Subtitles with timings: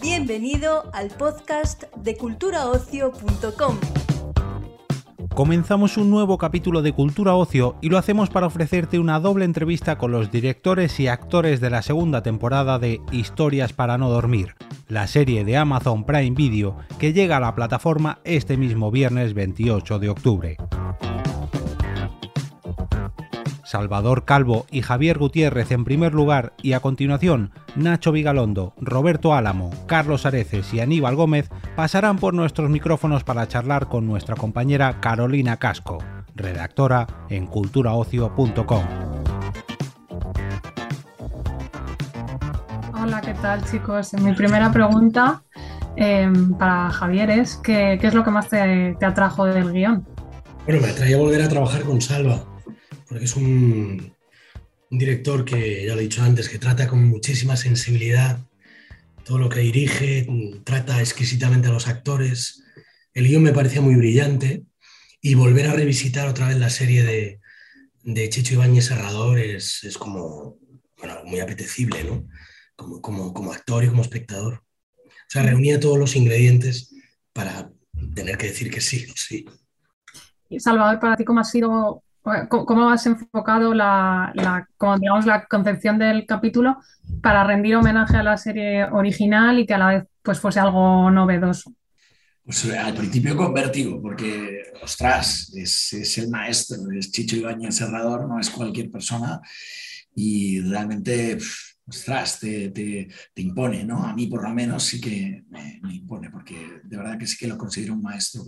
[0.00, 3.76] Bienvenido al podcast de culturaocio.com.
[5.34, 9.98] Comenzamos un nuevo capítulo de Cultura Ocio y lo hacemos para ofrecerte una doble entrevista
[9.98, 14.54] con los directores y actores de la segunda temporada de Historias para no dormir,
[14.88, 19.98] la serie de Amazon Prime Video que llega a la plataforma este mismo viernes 28
[19.98, 20.56] de octubre.
[23.66, 29.70] Salvador Calvo y Javier Gutiérrez en primer lugar y a continuación Nacho Vigalondo, Roberto Álamo,
[29.86, 35.56] Carlos Areces y Aníbal Gómez pasarán por nuestros micrófonos para charlar con nuestra compañera Carolina
[35.56, 35.98] Casco,
[36.36, 38.84] redactora en culturaocio.com.
[43.02, 44.12] Hola, ¿qué tal chicos?
[44.14, 45.42] Mi primera pregunta
[45.96, 50.06] em, para Javier es ¿qué, es lo que más te, te atrajo del guion?
[50.66, 52.55] Bueno, me atraía volver a trabajar con Salva
[53.20, 54.14] es un,
[54.90, 58.38] director que, ya lo he dicho antes, que trata con muchísima sensibilidad
[59.24, 60.26] todo lo que dirige,
[60.62, 62.62] trata exquisitamente a los actores.
[63.12, 64.64] El guion me parecía muy brillante
[65.20, 67.40] y volver a revisitar otra vez la serie de,
[68.04, 70.58] de Chicho Ibáñez Serrador es, es como
[70.96, 72.28] bueno, muy apetecible, ¿no?
[72.76, 74.62] Como, como, como actor y como espectador.
[75.04, 76.94] O sea, reunía todos los ingredientes
[77.32, 77.70] para
[78.14, 79.44] tener que decir que sí, sí.
[80.58, 82.04] Salvador, para ti, ¿cómo ha sido
[82.48, 84.32] ¿Cómo has enfocado la,
[85.00, 86.78] digamos, la concepción del capítulo
[87.22, 91.08] para rendir homenaje a la serie original y que a la vez pues, fuese algo
[91.10, 91.72] novedoso?
[92.44, 98.28] Pues eh, al principio con vértigo, porque, ostras, es, el maestro, es Chicho Ibáñez Serrador,
[98.28, 99.40] no es cualquier persona
[100.14, 101.38] y realmente,
[101.86, 104.04] ostras, te, impone, ¿no?
[104.04, 107.46] A mí por lo menos sí que me, impone, porque de verdad que sí que
[107.46, 108.44] lo considero un maestro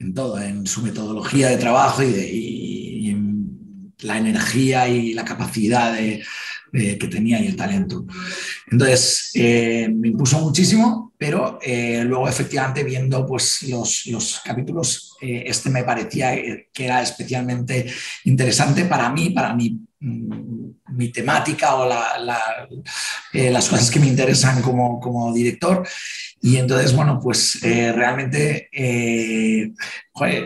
[0.00, 3.16] en todo, en su metodología de trabajo y, de,
[4.02, 5.94] la energía y la capacidad
[6.72, 8.06] que tenía y el talento.
[8.70, 15.44] Entonces, eh, me impuso muchísimo, pero eh, luego efectivamente viendo pues, los, los capítulos, eh,
[15.46, 16.34] este me parecía
[16.72, 17.92] que era especialmente
[18.24, 25.00] interesante para mí, para mi, mm, mi temática o las cosas que me interesan como,
[25.00, 25.86] como director.
[26.42, 29.72] Y entonces, bueno, pues eh, realmente, eh,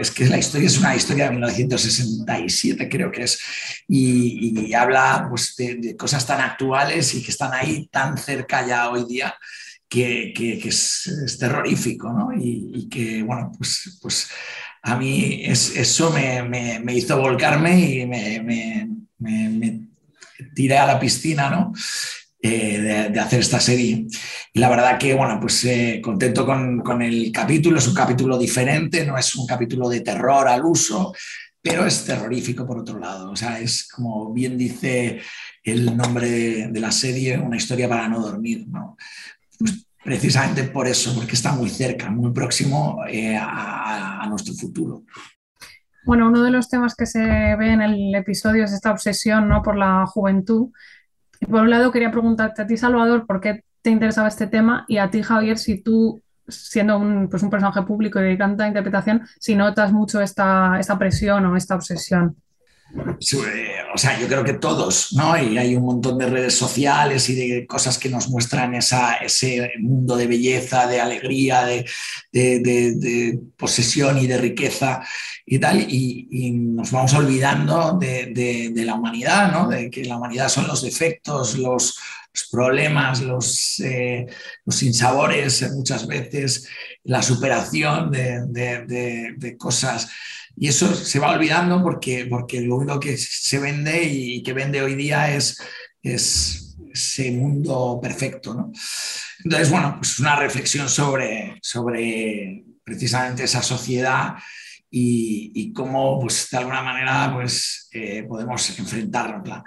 [0.01, 3.39] es que la historia es una historia de 1967, creo que es,
[3.87, 9.05] y, habla pues, de, cosas tan actuales y que están ahí tan cerca ya hoy
[9.07, 9.35] día.
[9.89, 10.33] Que,
[10.65, 12.31] es, terrorífico, ¿no?
[12.37, 14.29] Y, que, bueno, pues, pues
[14.83, 18.43] a mí es, eso me, me, me, hizo volcarme y me,
[19.21, 19.81] me,
[20.53, 21.73] tiré a la piscina, ¿no?
[22.47, 24.07] Eh, de, hacer esta serie.
[24.53, 29.17] La verdad que, bueno, pues eh, contento con, el capítulo, es un capítulo diferente, no
[29.17, 31.15] es un capítulo de terror al uso,
[31.63, 33.31] pero es terrorífico por otro lado.
[33.31, 35.23] O sea, es como bien dice
[35.63, 38.99] el nombre de, la serie, una historia para no dormir, ¿no?
[39.59, 45.05] Pues precisamente por eso, porque está muy cerca, muy próximo eh, a, a nuestro futuro.
[46.05, 49.63] Bueno, uno de los temas que se ve en el episodio es esta obsesión ¿no?
[49.63, 50.69] por la juventud
[51.45, 54.99] por un lado, quería preguntarte a ti, Salvador, por qué te interesaba este tema y
[54.99, 59.27] a ti, Javier, si tú, siendo un, pues un personaje público y de tanta interpretación,
[59.39, 62.37] si notas mucho esta, esta presión o esta obsesión.
[62.97, 65.37] O sea, yo creo que todos, ¿no?
[65.37, 70.17] Y hay un montón de redes sociales y de cosas que nos muestran ese mundo
[70.17, 75.03] de belleza, de alegría, de, posesión y de riqueza
[75.45, 79.69] y tal, y, nos vamos olvidando de, la humanidad, ¿no?
[79.69, 81.99] De que la humanidad son los defectos, los,
[82.51, 84.27] problemas, los, eh,
[84.65, 86.69] los sinsabores muchas veces,
[87.05, 90.09] la superación de cosas
[90.57, 94.83] y eso se va olvidando porque, porque lo único que se vende y que vende
[94.83, 95.59] hoy día es,
[96.03, 98.55] es ese mundo perfecto.
[98.55, 98.73] ¿no?
[99.45, 104.35] Entonces, bueno, pues una reflexión sobre, sobre precisamente esa sociedad
[104.91, 109.63] y, y cómo, pues, de alguna manera, pues, eh, podemos enfrentarnos.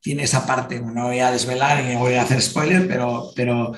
[0.00, 3.72] Tiene esa parte, no voy a desvelar y no voy a hacer spoiler, pero, pero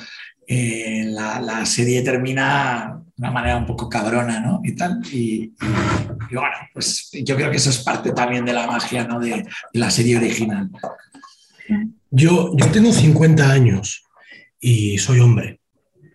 [0.46, 4.60] eh, la, la, serie termina una manera un poco cabrona, ¿no?
[4.64, 5.00] Y tal.
[5.12, 5.52] Y,
[6.32, 9.20] bueno, pues yo creo que eso es parte también de la magia, ¿no?
[9.20, 10.70] De, la serie original.
[12.10, 14.04] Yo, yo tengo 50 años
[14.60, 15.60] y soy hombre.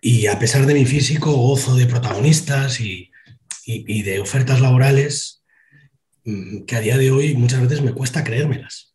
[0.02, 3.06] Y a pesar de mi físico, gozo de protagonistas y,
[3.66, 5.44] de ofertas laborales
[6.24, 8.94] mm, que a día de hoy muchas veces me cuesta creérmelas.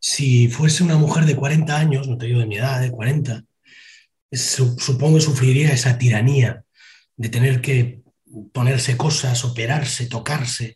[0.00, 3.44] Si fuese una mujer de 40 años, no te digo de mi edad, de 40,
[4.32, 6.64] supongo sufriría esa tiranía
[7.18, 8.00] de tener que
[8.52, 10.74] ponerse cosas, operarse, tocarse,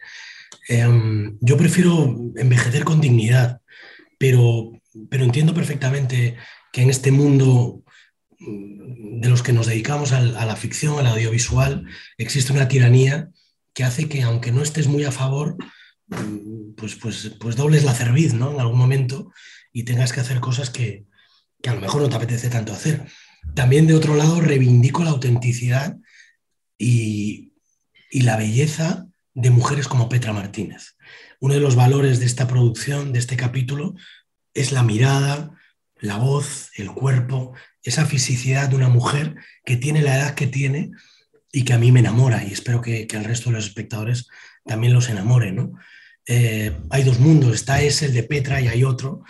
[0.69, 3.61] Em, yo prefiero envejecer con dignidad,
[4.19, 4.73] pero,
[5.11, 6.37] pero entiendo perfectamente
[6.73, 7.83] que en este mundo
[8.39, 11.87] mm, de los que nos dedicamos a la ficción, al audiovisual,
[12.19, 13.31] existe una tiranía
[13.75, 15.57] que hace que aunque no estés muy a favor,
[16.09, 18.53] mm, pues, pues, pues dobles la cerviz ¿no?
[18.53, 19.33] en algún momento
[19.73, 21.07] y tengas que hacer cosas que,
[21.61, 23.07] que a lo mejor no te apetece tanto hacer.
[23.55, 25.97] También de otro lado reivindico la autenticidad
[26.83, 27.53] y,
[28.13, 30.97] la belleza de mujeres como Petra Martínez.
[31.41, 33.95] Uno de los valores de esta producción, de este capítulo,
[34.53, 35.53] es la mirada,
[35.97, 40.91] la voz, el cuerpo, esa fisicidad de una mujer que tiene la edad que tiene
[41.53, 44.29] y que a mí me enamora y espero que, al resto de los espectadores
[44.65, 45.53] también los enamore.
[45.53, 45.73] ¿no?
[46.27, 49.23] Eh, hay dos mundos, está ese, el de Petra, y hay otro,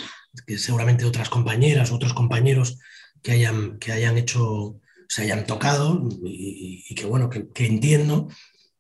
[0.47, 2.79] que seguramente otras compañeras, otros compañeros
[3.23, 4.81] que hayan, que hayan hecho,
[5.13, 8.29] se hayan tocado y, que bueno, que, entiendo,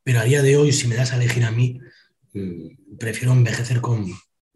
[0.02, 1.78] pero a día de hoy, si me das a elegir a mí,
[2.32, 4.06] mm, prefiero envejecer con,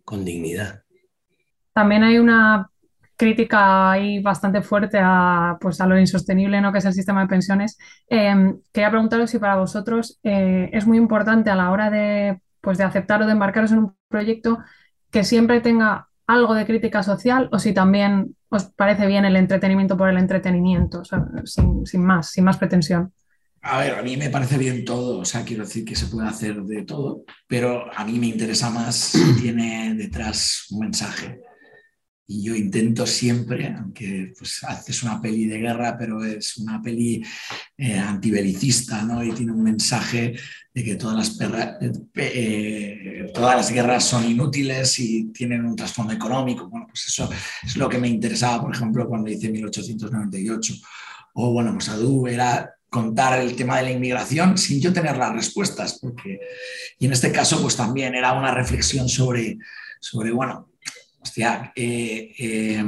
[0.03, 0.85] con dignidad.
[1.75, 2.71] También hay una
[3.15, 6.73] crítica ahí bastante fuerte a, pues, a lo insostenible ¿no?
[6.73, 7.77] que es el sistema de pensiones.
[8.09, 12.79] Em, quería preguntaros si para vosotros eh, es muy importante a la hora de, pues,
[12.79, 14.61] de aceptar o de embarcaros en un proyecto
[15.11, 19.97] que siempre tenga algo de crítica social o si también os parece bien el entretenimiento
[19.97, 21.03] por el entretenimiento,
[21.45, 23.13] sin, sin, más, sin más pretensión.
[23.63, 26.29] A ver, a mí me parece bien todo, o sea, quiero decir que se puede
[26.29, 31.41] hacer de todo, pero a mí me interesa más si tiene detrás un mensaje.
[32.29, 37.23] Y yo intento siempre, aunque pues, haces una peli de guerra, pero es una peli
[37.79, 39.23] eh, antibelicista, ¿no?
[39.23, 40.35] Y tiene un mensaje
[40.75, 41.39] de que todas las,
[42.17, 46.69] eh, todas las guerras son inútiles y tienen un trasfondo económico.
[46.69, 47.31] Bueno, pues eso
[47.65, 50.75] es lo que me interesaba, por ejemplo, cuando hice 1898.
[51.35, 55.33] O bueno, pues Adu era contar el tema de la inmigración sin yo tener las
[55.33, 56.41] respuestas, porque,
[56.99, 59.59] y en este caso, pues también era una reflexión sobre,
[60.01, 60.71] sobre bueno,
[61.27, 62.85] hostia, eh, eh,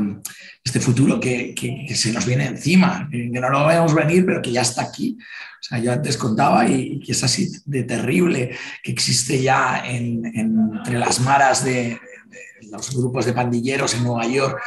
[0.62, 1.54] este futuro que,
[1.94, 5.18] se nos viene encima, que no lo vemos venir, pero que ya está aquí.
[5.18, 10.98] O sea, yo antes contaba y, que es así de terrible, que existe ya entre
[10.98, 11.98] las maras de,
[12.70, 14.60] los grupos de pandilleros en Nueva York,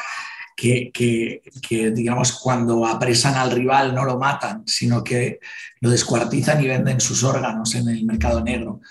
[0.58, 5.40] que, que, digamos, cuando apresan al rival no lo matan, sino que
[5.80, 8.82] lo descuartizan y venden sus órganos en el mercado negro.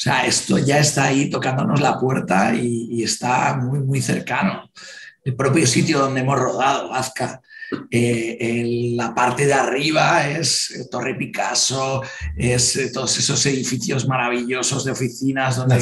[0.00, 4.70] O sea, esto ya está ahí tocándonos la puerta y, está muy, muy cercano.
[5.22, 7.42] El propio sitio donde hemos rodado, Azca,
[7.90, 12.02] eh, la parte de arriba es eh, Torre Picasso,
[12.34, 15.76] es eh, todos esos edificios maravillosos de oficinas donde,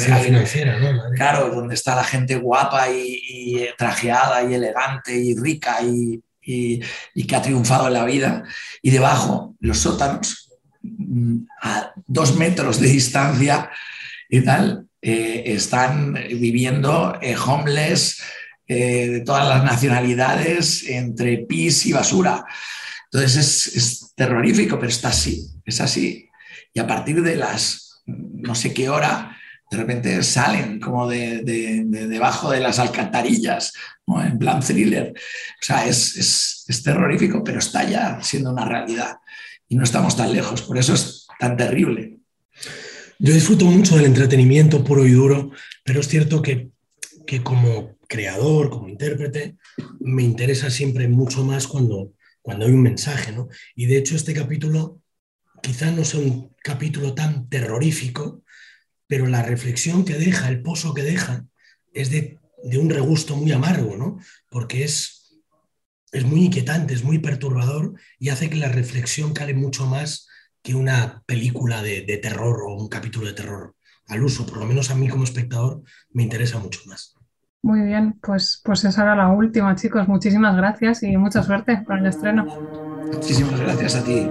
[1.15, 7.35] claro, donde está la gente guapa y, trajeada y elegante y rica y, y, que
[7.37, 8.43] ha triunfado en la vida.
[8.81, 10.49] Y debajo, los sótanos,
[10.81, 13.71] mm, a dos metros de distancia,
[14.29, 18.21] y tal, eh, están viviendo eh, homeless
[18.67, 22.45] eh, de todas las nacionalidades entre pis y basura.
[23.11, 26.29] Entonces es, terrorífico, pero está así, es así.
[26.73, 29.37] Y a partir de las no sé qué hora,
[29.71, 33.71] de repente salen como de, debajo de las alcantarillas,
[34.07, 35.13] en plan thriller.
[35.15, 39.17] O sea, es, es terrorífico, pero está ya siendo una realidad.
[39.67, 42.18] Y no estamos tan lejos, por eso es tan terrible.
[43.21, 45.51] Yo disfruto mucho del entretenimiento puro y duro,
[45.83, 46.71] pero es cierto que,
[47.43, 49.57] como creador, como intérprete,
[49.99, 53.49] me interesa siempre mucho más cuando, cuando hay un mensaje, ¿no?
[53.75, 55.01] Y de hecho este capítulo
[55.61, 58.41] quizá no sea un capítulo tan terrorífico,
[59.05, 61.45] pero la reflexión que deja, el pozo que deja,
[61.93, 64.17] es de, un regusto muy amargo, ¿no?
[64.49, 65.35] Porque es,
[66.13, 70.28] es muy inquietante, es muy perturbador y hace que la reflexión cale mucho más
[70.61, 73.75] que una película de, terror o un capítulo de terror
[74.07, 74.45] al uso.
[74.45, 77.15] Por lo menos a mí como espectador me interesa mucho más.
[77.61, 80.07] Muy bien, pues, pues esa era la última, chicos.
[80.07, 82.45] Muchísimas gracias y mucha suerte para el estreno.
[83.11, 84.29] Muchísimas gracias a ti.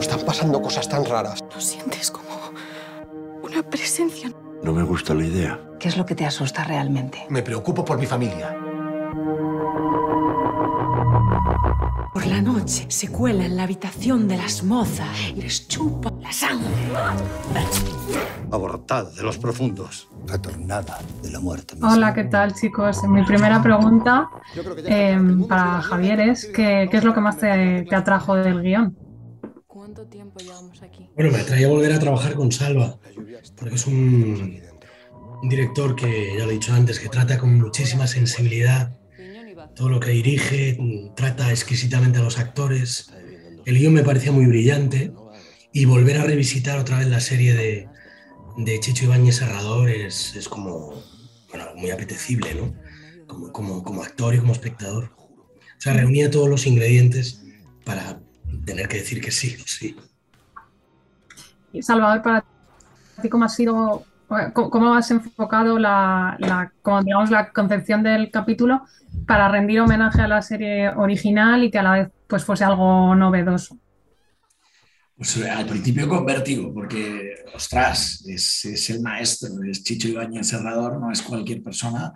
[0.00, 1.42] Están pasando cosas tan raras.
[1.54, 2.28] ¿No sientes como
[3.42, 4.32] una presencia?
[4.62, 5.60] No me gusta la idea.
[5.78, 7.26] ¿Qué es lo que te asusta realmente?
[7.28, 8.56] Me preocupo por mi familia.
[12.26, 16.32] Por la noche se cuela en la habitación de las mozas y les chupa la
[16.32, 16.66] sangre.
[18.50, 21.76] Abortada de los profundos, retornada de la muerte.
[21.80, 23.04] Hola, ¿qué tal chicos?
[23.04, 24.28] Mi primera pregunta
[24.86, 28.98] em, para Javier es ¿qué, ¿qué, es lo que más te, te atrajo del guion?
[29.68, 31.08] ¿Cuánto tiempo llevamos aquí?
[31.14, 32.98] Bueno, me atraía volver a trabajar con Salva,
[33.56, 34.60] porque es un,
[35.44, 38.90] un director que, ya lo he dicho antes, que trata con muchísima sensibilidad
[39.76, 40.78] todo lo que dirige,
[41.14, 43.12] trata exquisitamente a los actores
[43.66, 45.12] el guion me parecía muy brillante
[45.72, 47.88] y volver a revisitar otra vez la serie de,
[48.58, 51.02] de Chicho Ibáñez Serrador es, es como
[51.50, 52.74] bueno, muy apetecible, ¿no?
[53.26, 55.10] Como, como, actor y como espectador.
[55.16, 57.44] O sea, reunía todos los ingredientes
[57.84, 58.20] para
[58.64, 59.96] tener que decir que sí, sí.
[61.82, 62.44] Salvador, para
[63.20, 64.06] ti, ¿cómo ha sido,
[64.52, 68.82] cómo has enfocado la, la, como, digamos, la concepción del capítulo
[69.26, 73.14] para rendir homenaje a la serie original y que a la vez pues, fuese algo
[73.14, 73.78] novedoso?
[75.16, 81.00] Pues al principio con vértigo, porque, ostras, es, es el maestro, es Chicho Ibañez Serrador,
[81.00, 82.12] no es cualquier persona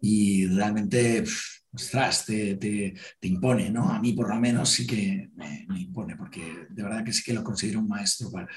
[0.00, 1.24] y realmente,
[1.72, 3.90] ostras, te, te, te, impone, ¿no?
[3.90, 7.24] A mí por lo menos sí que me, me, impone, porque de verdad que sí
[7.24, 8.48] que lo considero un maestro para,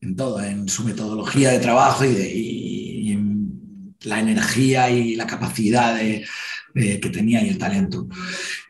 [0.00, 5.94] en todo, en su metodología de trabajo y, de, en la energía y la capacidad
[5.94, 6.24] de,
[6.74, 8.08] eh, que tenía y el talento.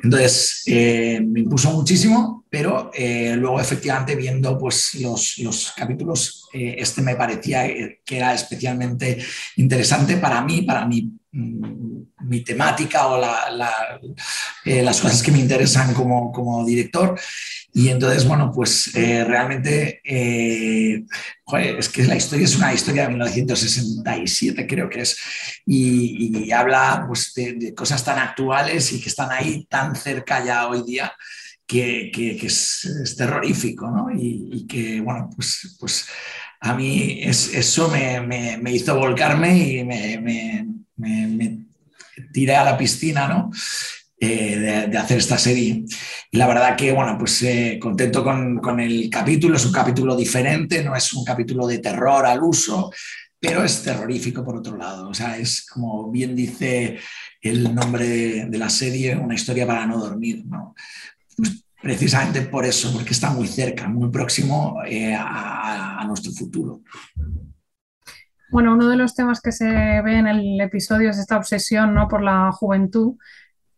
[0.03, 6.75] Entonces, eh, me impuso muchísimo, pero eh, luego efectivamente viendo pues, los, los capítulos, eh,
[6.79, 7.67] este me parecía
[8.05, 9.19] que era especialmente
[9.57, 13.73] interesante para mí, para mi, mm, mi temática o la, la,
[14.65, 17.19] las cosas que me interesan como, como director.
[17.73, 21.05] Y entonces, bueno, pues eh, realmente, eh,
[21.45, 25.17] joder, es que la historia es una historia de 1967, creo que es,
[25.67, 30.45] y, y habla pues, de, de, cosas tan actuales y que están ahí tan cerca
[30.45, 31.13] ya hoy día.
[31.71, 34.09] Que, es, terrorífico, ¿no?
[34.13, 36.07] Y, que, bueno, pues, pues
[36.61, 38.21] a mí es, eso me,
[38.59, 40.19] me, hizo volcarme y me,
[40.97, 41.61] me
[42.33, 43.51] tiré a la piscina, ¿no?
[44.23, 45.83] Eh, de, hacer esta serie.
[46.31, 50.15] Y la verdad que, bueno, pues eh, contento con, con, el capítulo, es un capítulo
[50.15, 52.93] diferente, no es un capítulo de terror al uso,
[53.39, 55.09] pero es terrorífico por otro lado.
[55.09, 56.99] O sea, es como bien dice
[57.41, 60.75] el nombre de la serie, una historia para no dormir, ¿no?
[61.41, 66.81] Pues precisamente por eso, porque está muy cerca, muy próximo eh, a, nuestro futuro.
[68.51, 72.09] Bueno, uno de los temas que se ve en el episodio es esta obsesión ¿no?
[72.09, 73.15] por la juventud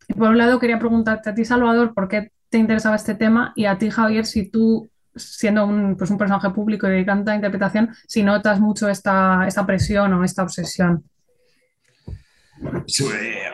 [0.08, 3.52] y por un lado, quería preguntarte a ti, Salvador, por qué te interesaba este tema
[3.54, 7.34] y a ti, Javier, si tú, siendo un, pues un personaje público y dedicando a
[7.34, 11.04] interpretación, si notas mucho esta, esta presión o esta obsesión.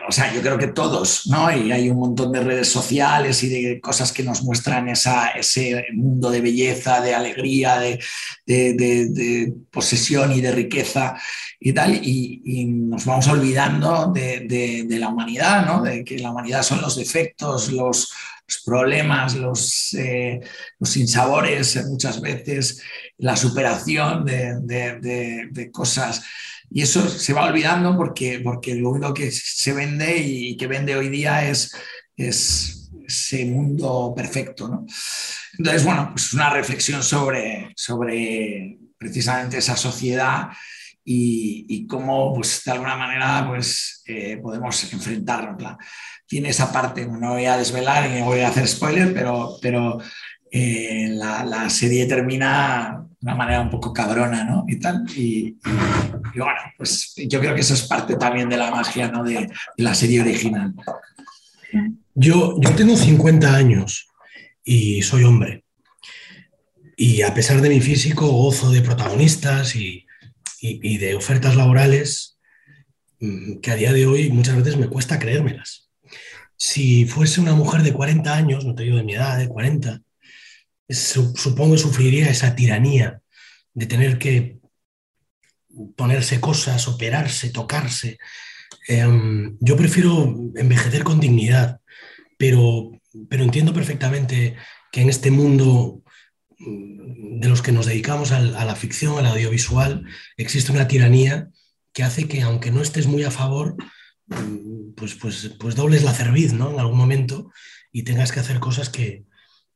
[0.07, 1.51] O sea, yo creo que todos, ¿no?
[1.55, 6.29] Y hay un montón de redes sociales y de cosas que nos muestran ese mundo
[6.29, 11.15] de belleza, de alegría, de, posesión y de riqueza
[11.59, 15.81] y tal, y, nos vamos olvidando de, la humanidad, ¿no?
[15.81, 18.11] De que la humanidad son los defectos, los,
[18.65, 20.39] problemas, los, eh,
[20.79, 22.81] los sinsabores muchas veces,
[23.19, 26.23] la superación de cosas
[26.71, 30.95] y eso se va olvidando porque, porque lo único que se vende y que vende
[30.95, 31.71] hoy día es,
[32.15, 34.67] es ese mundo perfecto.
[34.67, 34.85] ¿no?
[35.57, 40.49] Entonces, bueno, pues una reflexión sobre, sobre precisamente esa sociedad
[41.11, 45.75] y, cómo, pues, de alguna manera, pues, eh, podemos enfrentarnos.
[46.27, 49.97] Tiene esa parte, no voy a desvelar y voy a hacer spoiler, pero, pero
[50.51, 54.65] eh, la, la, serie termina de una manera un poco cabrona, ¿no?
[54.67, 55.05] Y tal.
[55.15, 55.57] Y,
[56.33, 59.23] y, bueno, pues yo creo que eso es parte también de la magia, ¿no?
[59.23, 60.73] De, de la serie original.
[62.15, 64.07] Yo, yo tengo 50 años
[64.63, 65.63] y soy hombre.
[66.97, 70.05] Y a pesar de mi físico, gozo de protagonistas y,
[70.59, 72.37] y, y de ofertas laborales
[73.19, 75.89] mm, que a día de hoy muchas veces me cuesta creérmelas.
[76.57, 80.01] Si fuese una mujer de 40 años, no te digo de mi edad, de 40,
[80.89, 83.21] supongo sufriría esa tiranía
[83.73, 84.59] de tener que
[85.95, 88.17] ponerse cosas, operarse, tocarse.
[88.87, 89.07] Eh,
[89.59, 91.79] yo prefiero envejecer con dignidad,
[92.37, 92.91] pero,
[93.29, 94.55] pero entiendo perfectamente
[94.91, 96.01] que en este mundo
[96.59, 100.05] de los que nos dedicamos a la ficción, al audiovisual,
[100.35, 101.49] existe una tiranía
[101.93, 103.75] que hace que aunque no estés muy a favor,
[104.95, 106.71] pues, pues, pues dobles la cerviz ¿no?
[106.71, 107.51] en algún momento
[107.91, 109.23] y tengas que hacer cosas que,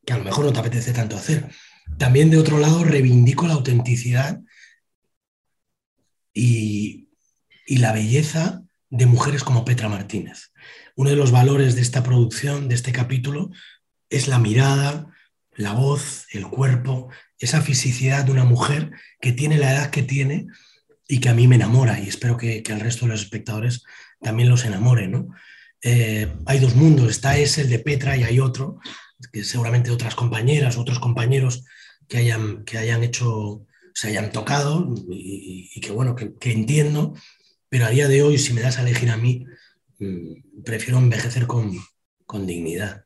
[0.06, 1.50] que a lo mejor no te apetece tanto hacer.
[1.98, 4.42] También de otro lado reivindico la autenticidad
[6.34, 7.10] y,
[7.68, 10.52] y, la belleza de mujeres como Petra Martínez.
[10.96, 13.52] Uno de los valores de esta producción, de este capítulo,
[14.10, 15.08] es la mirada,
[15.56, 18.92] la voz, el cuerpo, esa fisicidad de una mujer
[19.22, 20.48] que tiene la edad que tiene
[21.08, 23.84] y que a mí me enamora y espero que, que al resto de los espectadores
[24.20, 25.08] también los enamore.
[25.08, 25.28] ¿no?
[25.82, 28.80] Eh, hay dos mundos, está ese, el de Petra, y hay otro,
[29.32, 31.66] que seguramente otras compañeras, otros compañeros
[32.08, 37.14] que hayan, que hayan hecho, se hayan tocado y, que bueno, que, entiendo,
[37.70, 39.46] pero a día de hoy, si me das a elegir a mí,
[40.00, 41.72] mmm, prefiero envejecer con,
[42.26, 43.06] con dignidad.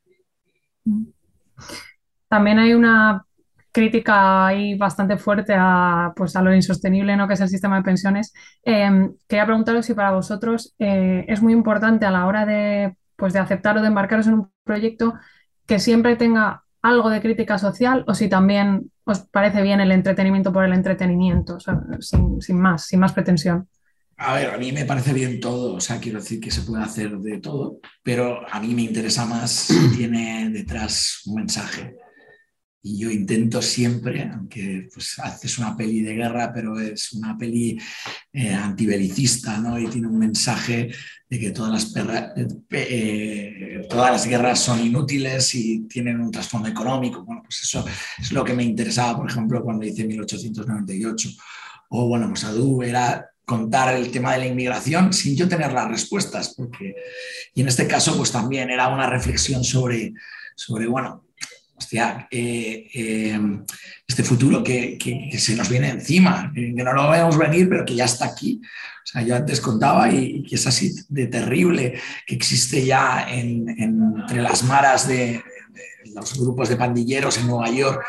[2.29, 3.25] también hay una
[3.77, 7.27] crítica ahí bastante fuerte a, pues, a lo insostenible ¿no?
[7.27, 8.33] que es el sistema de pensiones.
[8.65, 13.33] Eh, quería preguntaros si para vosotros eh, es muy importante a la hora de, pues,
[13.33, 15.13] de aceptar o de embarcaros en un proyecto
[15.67, 20.51] que siempre tenga algo de crítica social o si también os parece bien el entretenimiento
[20.51, 21.57] por el entretenimiento,
[21.99, 23.67] sin, sin, más, sin más pretensión.
[24.17, 26.83] A ver, a mí me parece bien todo, o sea, quiero decir que se puede
[26.83, 31.95] hacer de todo, pero a mí me interesa más si tiene detrás un mensaje.
[32.87, 37.77] Y yo intento siempre, aunque pues, haces una peli de guerra, pero es una peli
[38.31, 39.77] eh, antibelicista, ¿no?
[39.77, 40.89] Y tiene un mensaje
[41.29, 42.33] de que todas las, perra,
[42.71, 47.25] eh, todas las guerras son inútiles y tienen un trasfondo económico.
[47.25, 47.85] Bueno, pues eso
[48.19, 51.29] es lo que me interesaba, por ejemplo, cuando hice 1898.
[51.89, 55.89] O, bueno, pues Adu era contar el tema de la inmigración sin yo tener las
[55.89, 56.95] respuestas, porque,
[57.53, 60.13] y en este caso, pues también era una reflexión sobre,
[60.55, 61.26] sobre bueno,
[61.77, 63.39] hostia, eh, eh,
[64.07, 64.97] este futuro que,
[65.37, 68.59] se nos viene encima, que no lo vemos venir, pero que ya está aquí.
[68.63, 74.41] O sea, yo antes contaba y, que es así de terrible, que existe ya entre
[74.41, 75.43] las maras de,
[76.15, 78.03] los grupos de pandilleros en Nueva York,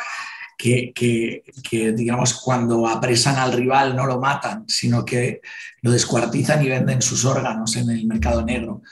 [0.57, 5.41] que, que, digamos, cuando apresan al rival no lo matan, sino que
[5.83, 8.83] lo descuartizan y venden sus órganos en el mercado negro.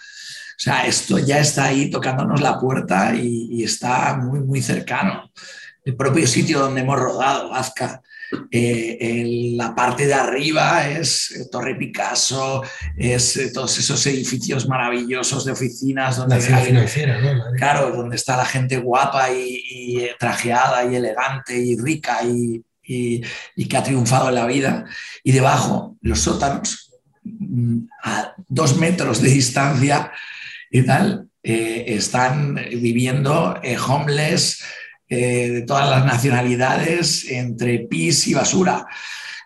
[0.56, 5.30] O sea, esto ya está ahí tocándonos la puerta y, está muy, muy cercano.
[5.84, 8.02] El propio sitio donde hemos rodado, Azca,
[8.50, 12.62] eh, la parte de arriba es eh, Torre Picasso,
[12.96, 17.20] es eh, todos esos edificios maravillosos de oficinas donde financiera,
[17.56, 23.76] claro, donde está la gente guapa y, trajeada y elegante y rica y, y, que
[23.76, 24.86] ha triunfado en la vida.
[25.22, 30.10] Y debajo, los sótanos, mm, a dos metros de distancia,
[30.78, 34.62] y tal, eh, están viviendo eh, homeless
[35.08, 38.86] eh, de todas las nacionalidades entre pis y basura.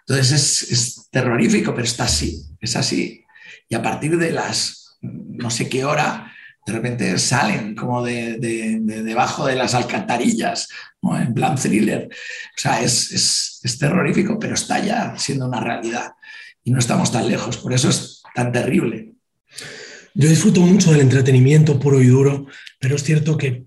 [0.01, 3.25] Entonces es, terrorífico, pero está así, es así.
[3.69, 6.33] Y a partir de las no sé qué hora,
[6.67, 10.69] de repente salen como de, debajo de las alcantarillas,
[11.03, 12.09] en plan thriller.
[12.11, 16.13] O sea, es, es, es, terrorífico, pero está ya siendo una realidad.
[16.63, 19.10] Y no estamos tan lejos, por eso es tan terrible.
[20.15, 22.47] Yo disfruto mucho del entretenimiento puro y duro,
[22.81, 23.67] pero es cierto que,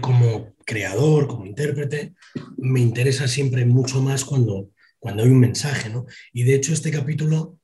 [0.00, 2.14] como creador, como intérprete,
[2.58, 6.06] me interesa siempre mucho más cuando, cuando hay un mensaje, ¿no?
[6.32, 7.58] Y de hecho este capítulo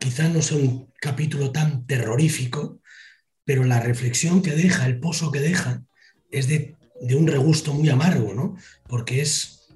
[0.00, 2.80] quizás no sea un capítulo tan terrorífico,
[3.44, 5.82] pero la reflexión que deja, el pozo que deja,
[6.30, 6.74] es de,
[7.14, 8.56] un regusto muy amargo, ¿no?
[8.88, 9.68] Porque es,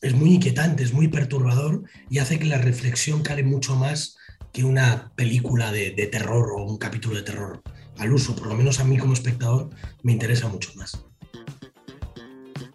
[0.00, 4.16] es muy inquietante, es muy perturbador y hace que la reflexión cale mucho más
[4.54, 7.60] que una película de, terror o un capítulo de terror
[7.98, 9.68] al uso, por lo menos a mí como espectador,
[10.04, 11.04] me interesa mucho más.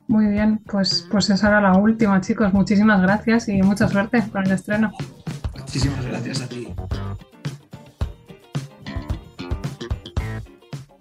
[0.07, 2.51] Muy bien, pues, pues esa era la última, chicos.
[2.53, 4.91] Muchísimas gracias y mucha suerte con el estreno.
[5.57, 6.67] Muchísimas gracias a ti.